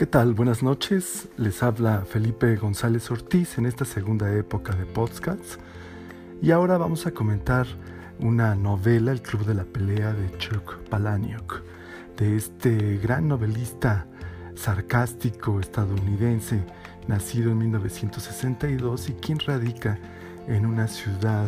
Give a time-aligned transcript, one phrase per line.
[0.00, 0.32] ¿Qué tal?
[0.32, 1.28] Buenas noches.
[1.36, 5.58] Les habla Felipe González Ortiz en esta segunda época de podcasts.
[6.40, 7.66] Y ahora vamos a comentar
[8.18, 11.62] una novela, El Club de la Pelea de Chuck Palahniuk,
[12.16, 14.06] de este gran novelista
[14.54, 16.64] sarcástico estadounidense,
[17.06, 19.98] nacido en 1962 y quien radica
[20.48, 21.44] en una ciudad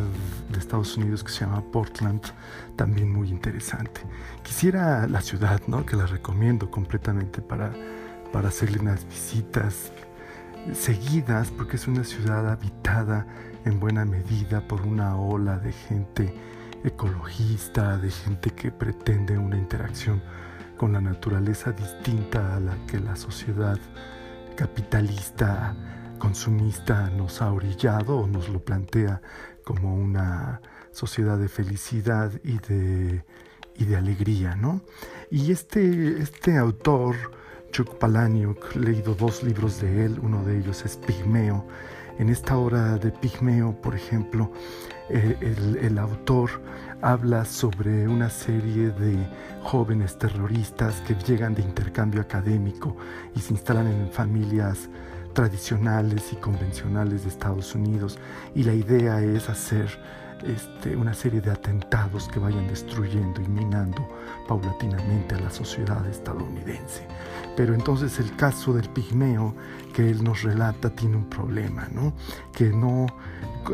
[0.51, 2.21] de Estados Unidos que se llama Portland,
[2.75, 4.01] también muy interesante.
[4.43, 5.87] Quisiera la ciudad, ¿no?
[5.87, 7.73] que la recomiendo completamente para
[8.33, 9.93] para hacerle unas visitas
[10.73, 13.27] seguidas porque es una ciudad habitada
[13.63, 16.33] en buena medida por una ola de gente
[16.83, 20.21] ecologista, de gente que pretende una interacción
[20.77, 23.77] con la naturaleza distinta a la que la sociedad
[24.57, 25.75] capitalista
[26.17, 29.21] consumista nos ha orillado o nos lo plantea
[29.63, 30.59] como una
[30.91, 33.23] sociedad de felicidad y de,
[33.75, 34.81] y de alegría, ¿no?
[35.29, 37.15] Y este, este autor
[37.73, 41.65] Chuck Palahniuk, leído dos libros de él, uno de ellos es Pigmeo.
[42.19, 44.51] En esta obra de Pigmeo, por ejemplo,
[45.09, 45.35] eh,
[45.81, 46.51] el, autor
[47.01, 49.17] habla sobre una serie de
[49.63, 52.95] jóvenes terroristas que llegan de intercambio académico
[53.35, 54.87] y se instalan en familias
[55.33, 58.19] tradicionales y convencionales de Estados Unidos
[58.53, 59.89] y la idea es hacer
[60.45, 64.07] este, una serie de atentados que vayan destruyendo y minando
[64.47, 67.07] paulatinamente a la sociedad estadounidense.
[67.55, 69.55] Pero entonces el caso del pigmeo
[69.93, 72.13] que él nos relata tiene un problema, ¿no?
[72.51, 73.07] que no,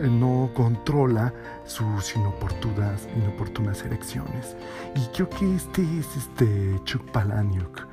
[0.01, 1.33] no controla
[1.65, 4.55] sus inoportunas, inoportunas elecciones.
[4.95, 7.87] Y creo que este es este Chuck Palahniuk,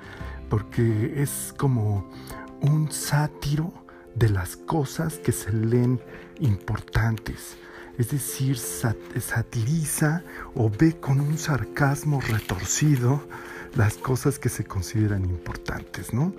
[0.49, 2.05] porque es como
[2.61, 3.73] un sátiro
[4.15, 6.01] de las cosas que se leen
[6.41, 7.57] importantes
[7.99, 10.23] es decir, satiriza
[10.55, 13.27] o ve con un sarcasmo retorcido
[13.75, 16.35] las cosas que se consideran importantes, ¿no?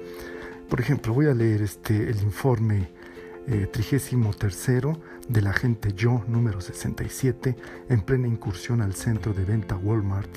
[0.70, 2.90] Por ejemplo, voy a leer este, el informe
[3.48, 5.00] eh, trigésimo tercero
[5.30, 7.56] del agente Yo número 67
[7.88, 10.30] en plena incursión al centro de venta Walmart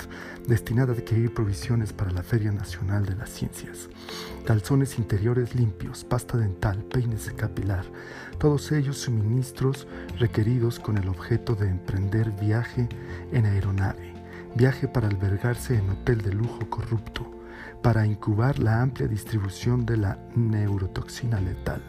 [0.47, 3.89] destinada a adquirir provisiones para la Feria Nacional de las Ciencias.
[4.45, 7.85] Calzones interiores limpios, pasta dental, peines capilar,
[8.41, 9.87] todos ellos suministros
[10.17, 12.89] requeridos con el objeto de emprender viaje
[13.31, 14.15] en aeronave,
[14.55, 17.23] viaje para albergarse en hotel de lujo corrupto,
[17.83, 21.83] para incubar la amplia distribución de la neurotoxina letal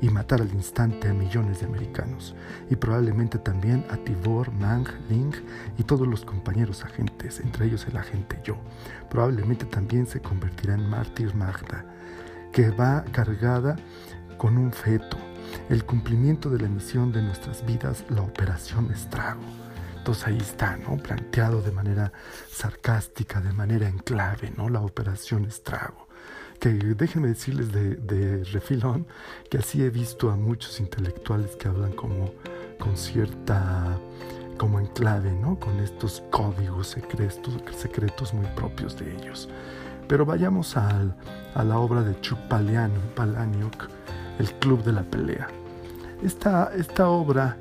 [0.00, 2.34] y matar al instante a millones de americanos,
[2.70, 5.34] y probablemente también a Tibor, Mang, Ling
[5.76, 8.56] y todos los compañeros agentes, entre ellos el agente yo.
[9.10, 11.84] Probablemente también se convertirá en mártir Magda,
[12.52, 13.76] que va cargada
[14.38, 15.18] con un feto,
[15.70, 19.40] el cumplimiento de la misión de nuestras vidas, la operación estrago.
[19.98, 20.96] Entonces ahí está, ¿no?
[20.96, 22.12] Planteado de manera
[22.50, 24.68] sarcástica, de manera en clave, ¿no?
[24.68, 26.08] La operación estrago.
[26.58, 29.06] Que déjenme decirles de, refilón
[29.48, 32.34] que así he visto a muchos intelectuales que hablan como
[32.78, 33.96] con cierta
[34.58, 35.58] como en clave, ¿no?
[35.60, 39.48] Con estos códigos secretos, secretos muy propios de ellos.
[40.08, 41.14] Pero vayamos a
[41.54, 43.88] la obra de Chuck Palahniuk,
[44.40, 45.59] El Club de la Pelea.
[46.22, 47.56] Esta, esta obra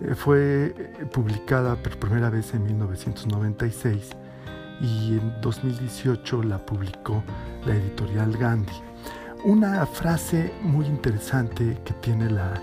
[0.00, 4.10] eh, fue eh, publicada por primera vez en 1996
[4.80, 7.22] y en 2018 la publicó
[7.66, 8.72] la editorial Gandhi.
[9.44, 12.54] Una frase muy interesante que tiene la,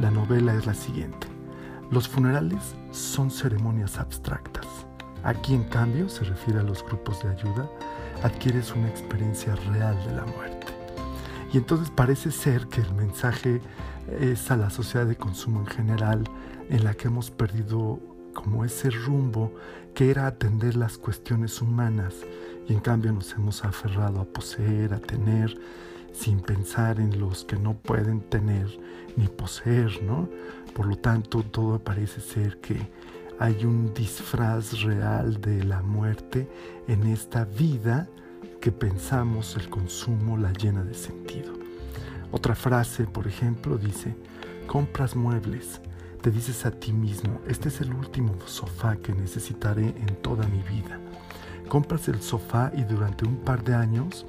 [0.00, 1.26] la novela es la siguiente.
[1.90, 4.66] Los funerales son ceremonias abstractas.
[5.22, 7.68] Aquí en cambio se refiere a los grupos de ayuda
[8.22, 10.63] adquieres una experiencia real de la muerte.
[11.54, 13.60] Y entonces parece ser que el mensaje
[14.18, 16.24] es a la sociedad de consumo en general,
[16.68, 18.00] en la que hemos perdido
[18.34, 19.54] como ese rumbo
[19.94, 22.14] que era atender las cuestiones humanas
[22.68, 25.56] y en cambio nos hemos aferrado a poseer, a tener,
[26.12, 28.66] sin pensar en los que no pueden tener
[29.16, 30.28] ni poseer, ¿no?
[30.74, 32.90] Por lo tanto, todo parece ser que
[33.38, 36.48] hay un disfraz real de la muerte
[36.88, 38.08] en esta vida
[38.64, 41.52] que pensamos el consumo la llena de sentido.
[42.32, 44.16] Otra frase, por ejemplo, dice,
[44.66, 45.82] compras muebles,
[46.22, 50.62] te dices a ti mismo, este es el último sofá que necesitaré en toda mi
[50.62, 50.98] vida.
[51.68, 54.24] Compras el sofá y durante un par de años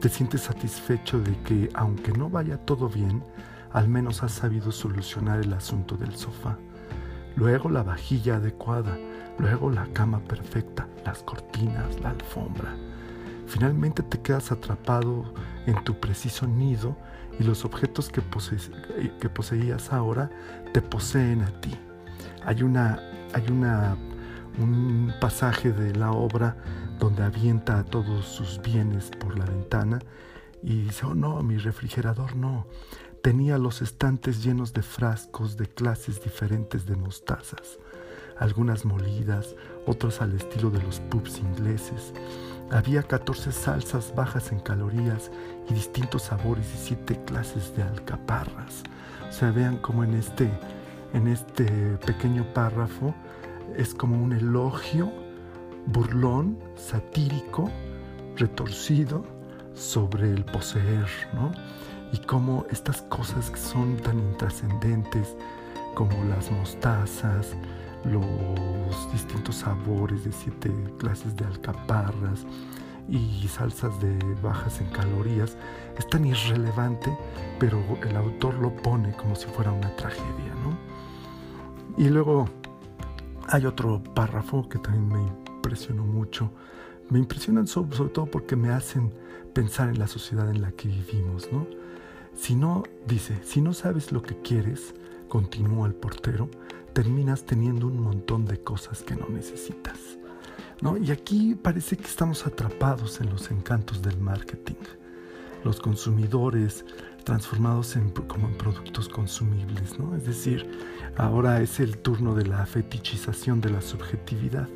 [0.00, 3.22] te sientes satisfecho de que, aunque no vaya todo bien,
[3.70, 6.56] al menos has sabido solucionar el asunto del sofá
[7.36, 8.96] luego la vajilla adecuada,
[9.38, 12.76] luego la cama perfecta, las cortinas, la alfombra.
[13.46, 15.34] Finalmente te quedas atrapado
[15.66, 16.96] en tu preciso nido
[17.38, 18.22] y los objetos que,
[19.20, 20.30] que poseías ahora
[20.72, 21.74] te poseen a ti.
[22.44, 23.00] Hay, una,
[23.32, 23.96] hay una,
[24.58, 26.56] un pasaje de la obra
[26.98, 29.98] donde avienta todos sus bienes por la ventana
[30.62, 32.66] y dice, oh no, mi refrigerador no.
[33.22, 37.78] Tenía los estantes llenos de frascos de clases diferentes de mostazas,
[38.38, 39.54] algunas molidas,
[39.86, 42.12] otras al estilo de los pubs ingleses.
[42.70, 45.30] Había 14 salsas bajas en calorías
[45.68, 48.82] y distintos sabores y siete clases de alcaparras.
[49.28, 50.50] O sea, vean cómo en este,
[51.12, 51.66] en este
[52.06, 53.14] pequeño párrafo
[53.76, 55.12] es como un elogio
[55.86, 57.70] burlón, satírico,
[58.36, 59.24] retorcido
[59.74, 61.52] sobre el poseer, ¿no?
[62.12, 65.36] Y cómo estas cosas que son tan intrascendentes
[65.94, 67.54] como las mostazas,
[68.04, 72.44] los distintos sabores de siete clases de alcaparras
[73.08, 75.56] y salsas de bajas en calorías,
[75.96, 77.16] es tan irrelevante,
[77.58, 80.76] pero el autor lo pone como si fuera una tragedia, ¿no?
[81.96, 82.46] Y luego
[83.48, 86.50] hay otro párrafo que también me impresionó mucho.
[87.10, 89.12] Me impresionan sobre, todo porque me hacen
[89.52, 91.66] pensar en la sociedad en la que vivimos, ¿no?
[92.34, 94.94] Si no, dice, si no sabes lo que quieres,
[95.28, 96.48] continúa el portero,
[96.94, 99.98] terminas teniendo un montón de cosas que no necesitas.
[100.80, 100.96] ¿no?
[100.96, 104.82] Y aquí parece que estamos atrapados en los encantos del marketing.
[105.64, 106.84] Los consumidores
[107.24, 109.98] transformados en, como en productos consumibles.
[109.98, 110.14] ¿no?
[110.14, 110.70] Es decir,
[111.16, 114.68] ahora es el turno de la fetichización de la subjetividad.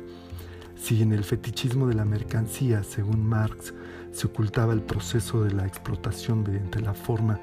[0.75, 3.73] Si en el fetichismo de la mercancía, según Marx,
[4.11, 7.39] se ocultaba el proceso de la explotación mediante la forma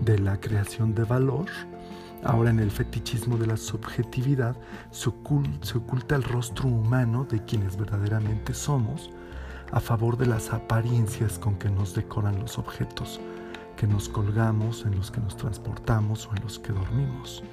[0.00, 1.46] de la creación de valor,
[2.24, 4.56] ahora en el fetichismo de la subjetividad
[4.90, 9.10] se oculta, el rostro humano de quienes verdaderamente somos
[9.72, 13.20] a favor de las apariencias con que nos decoran los objetos
[13.76, 17.44] que nos colgamos, en los que nos transportamos o en los que dormimos.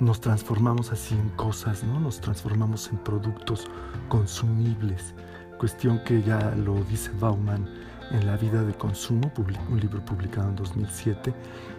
[0.00, 2.00] Nos transformamos así en cosas, ¿no?
[2.00, 3.66] Nos transformamos en productos
[4.08, 5.14] consumibles
[5.56, 7.68] cuestión que ya lo dice Bauman
[8.10, 9.32] en La vida de consumo,
[9.70, 11.34] un libro publicado en 2007,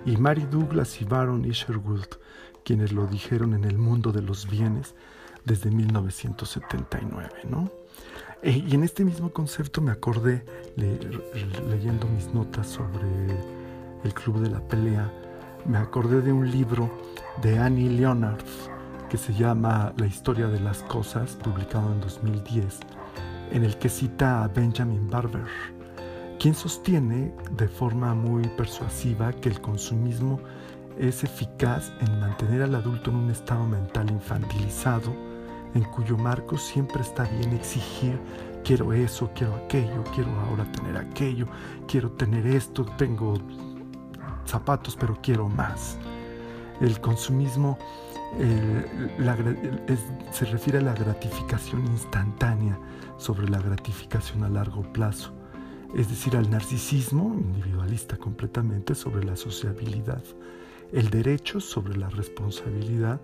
[0.05, 2.05] y Mary Douglas y Baron Isherwood,
[2.63, 4.95] quienes lo dijeron en El mundo de los bienes
[5.45, 7.71] desde 1979, ¿no?
[8.41, 10.45] E, y en este mismo concepto me acordé,
[10.75, 13.07] leyendo mis notas sobre
[14.03, 15.11] el Club de la Pelea,
[15.65, 16.89] me acordé de un libro
[17.41, 18.43] de Annie Leonard
[19.09, 22.79] que se llama La historia de las cosas, publicado en 2010
[23.51, 25.45] en el que cita a Benjamin Barber,
[26.39, 30.39] quien sostiene de forma muy persuasiva que el consumismo
[30.97, 35.13] es eficaz en mantener al adulto en un estado mental infantilizado,
[35.73, 38.19] en cuyo marco siempre está bien exigir,
[38.63, 41.47] quiero eso, quiero aquello, quiero ahora tener aquello,
[41.87, 43.35] quiero tener esto, tengo
[44.45, 45.97] zapatos, pero quiero más.
[46.81, 47.77] El consumismo
[50.31, 52.77] se refiere a la gratificación instantánea
[53.17, 55.33] sobre la gratificación a largo plazo,
[55.95, 60.23] es decir, al narcisismo individualista completamente sobre la sociabilidad,
[60.91, 63.21] el derecho sobre la responsabilidad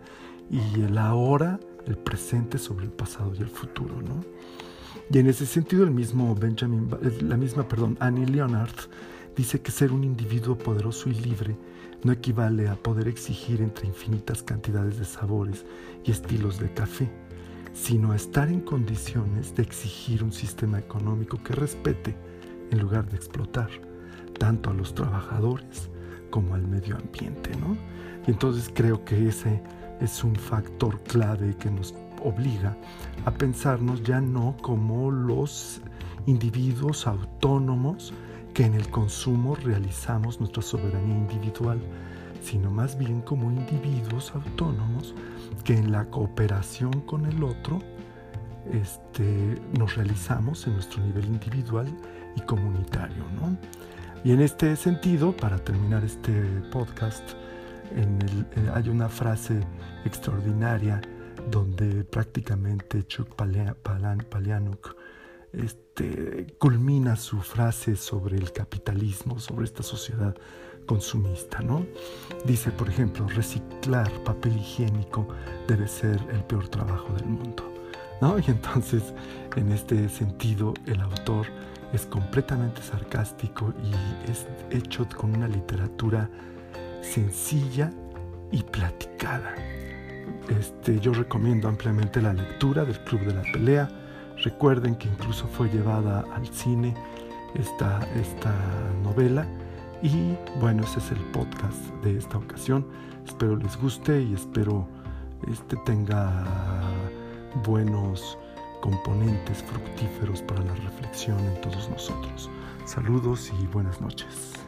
[0.50, 4.21] y el ahora, el presente sobre el pasado y el futuro, ¿no?
[5.12, 6.89] Y en ese sentido el mismo Benjamin,
[7.21, 8.75] la misma, perdón, Annie Leonard
[9.36, 11.57] dice que ser un individuo poderoso y libre
[12.04, 15.66] no equivale a poder exigir entre infinitas cantidades de sabores
[16.04, 17.09] y estilos de café,
[17.74, 22.16] sino a estar en condiciones de exigir un sistema económico que respete
[22.73, 23.69] en lugar de explotar
[24.39, 25.89] tanto a los trabajadores
[26.30, 27.77] como al medio ambiente, ¿no?
[28.27, 29.61] Y entonces creo que ese
[30.01, 32.75] es un factor clave que nos obliga
[33.25, 35.81] a pensarnos ya no como los
[36.25, 38.13] individuos autónomos
[38.53, 41.80] que en el consumo realizamos nuestra soberanía individual,
[42.42, 45.13] sino más bien como individuos autónomos
[45.63, 47.80] que en la cooperación con el otro
[48.71, 51.87] este, nos realizamos en nuestro nivel individual
[52.35, 53.23] y comunitario.
[53.35, 53.57] ¿no?
[54.23, 56.31] Y en este sentido, para terminar este
[56.71, 57.23] podcast,
[57.95, 59.59] en el, eh, hay una frase
[60.06, 61.02] extraordinaria
[61.49, 64.95] donde prácticamente Chuck Palahniuk
[65.52, 70.35] este, culmina su frase sobre el capitalismo, sobre esta sociedad
[70.85, 71.85] consumista, ¿no?
[72.45, 75.28] Dice, por ejemplo, reciclar papel higiénico
[75.68, 77.71] debe ser el peor trabajo del mundo,
[78.21, 78.37] ¿no?
[78.45, 79.13] Y entonces,
[79.56, 81.47] en este sentido, el autor
[81.94, 86.30] es completamente sarcástico y es hecho con una literatura
[87.02, 87.92] sencilla
[88.52, 89.56] y platicada.
[90.50, 93.90] Este, yo recomiendo ampliamente la lectura del Club de la Pelea,
[94.44, 96.94] Recuerden que incluso fue llevada al cine
[97.56, 98.54] esta, esta
[99.02, 99.45] novela.
[100.02, 102.85] Y bueno, ese es el podcast de esta ocasión.
[103.26, 104.85] Espero les guste y espero
[105.50, 106.44] este tenga
[107.66, 108.38] buenos
[108.83, 112.49] componentes fructíferos para la reflexión en todos nosotros.
[112.85, 114.63] Saludos y buenas noches.